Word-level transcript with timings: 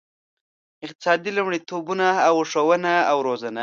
اقتصادي 0.85 1.31
لومړیتوبونه 1.37 2.07
او 2.27 2.35
ښوونه 2.51 2.91
او 3.11 3.17
روزنه. 3.27 3.59